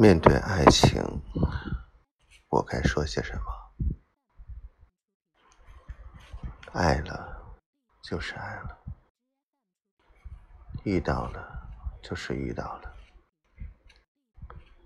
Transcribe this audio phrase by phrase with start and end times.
[0.00, 1.02] 面对爱情，
[2.50, 3.42] 我该说些什么？
[6.72, 7.58] 爱了
[8.00, 8.78] 就是爱了，
[10.84, 11.68] 遇到了
[12.00, 12.94] 就是遇到了。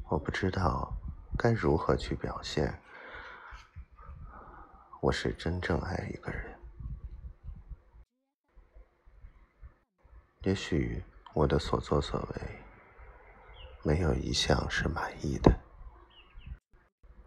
[0.08, 0.90] 我不知道
[1.36, 2.80] 该如何去表现，
[5.02, 6.58] 我是真正爱一个人。
[10.44, 11.04] 也许
[11.34, 12.62] 我的所作所为。
[13.84, 15.58] 没有一项是满意的，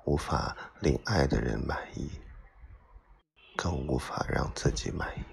[0.05, 2.09] 无法令爱的人满意，
[3.57, 5.23] 更无法让自己满意。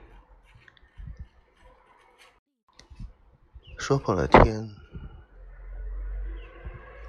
[3.79, 4.69] 说破了天，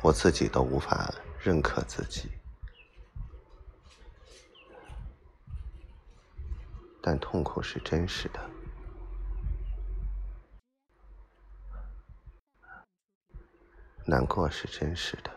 [0.03, 2.29] 我自己都无法认可自己，
[7.01, 8.49] 但痛苦是真实的。
[14.05, 15.31] 难过是真实的，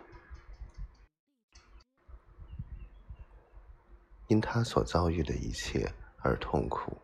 [4.27, 7.01] 因他所遭遇的一切而痛苦，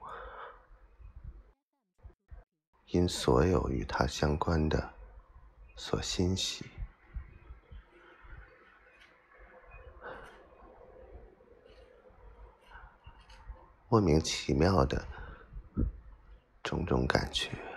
[2.87, 4.93] 因所有与他相关的
[5.77, 6.67] 所欣喜，
[13.89, 15.07] 莫名其妙的
[16.65, 17.72] 种种感觉。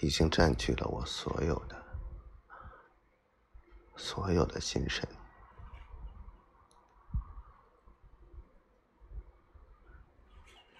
[0.00, 1.84] 已经占据了我所有的、
[3.96, 5.08] 所有的心神，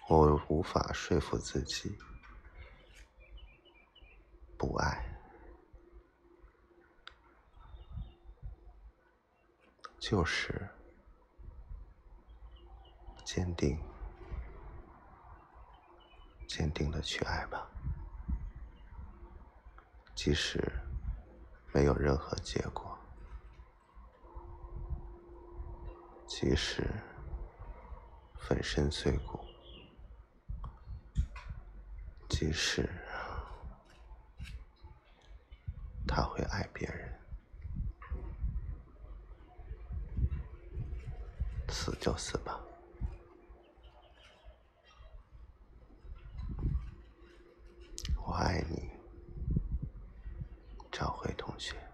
[0.07, 1.97] 我无法说服自己
[4.57, 5.05] 不爱，
[9.99, 10.69] 就是
[13.25, 13.77] 坚定、
[16.47, 17.69] 坚定的去爱吧。
[20.21, 20.61] 即使
[21.71, 22.99] 没有任何结果，
[26.27, 26.83] 即使
[28.37, 29.39] 粉身碎骨，
[32.27, 32.85] 即使
[36.05, 37.17] 他会爱别人，
[41.69, 42.59] 死就死吧，
[50.99, 51.88] 小慧同学。